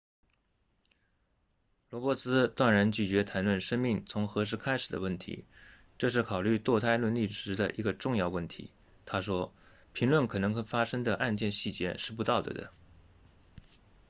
[1.91, 5.45] 罗伯茨断然拒绝谈论生命从何时开始的问题
[5.99, 8.71] 这是考虑堕胎伦理时的一个重要问题
[9.05, 9.53] 他说
[9.93, 12.71] 评论可能发生的案件细节是不道德的